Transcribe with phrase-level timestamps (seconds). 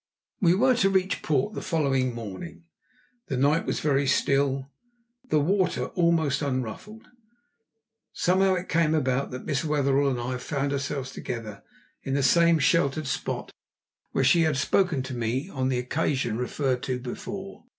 [0.39, 2.63] We were to reach port the following morning.
[3.27, 4.71] The night was very still,
[5.29, 7.09] the water almost unruffled.
[8.11, 11.61] Somehow it came about that Miss Wetherell and I found ourselves together
[12.01, 13.51] in the same sheltered spot
[14.11, 17.65] where she had spoken to me on the occasion referred to before.